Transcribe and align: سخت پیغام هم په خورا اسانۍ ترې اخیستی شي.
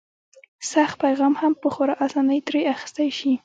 سخت 0.71 0.95
پیغام 1.03 1.33
هم 1.41 1.53
په 1.61 1.67
خورا 1.73 1.95
اسانۍ 2.05 2.39
ترې 2.47 2.61
اخیستی 2.73 3.09
شي. 3.17 3.33